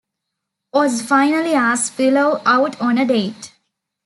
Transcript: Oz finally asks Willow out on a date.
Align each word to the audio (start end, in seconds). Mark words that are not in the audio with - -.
Oz 0.73 1.03
finally 1.03 1.53
asks 1.53 1.95
Willow 1.95 2.41
out 2.43 2.81
on 2.81 2.97
a 2.97 3.05
date. 3.05 3.53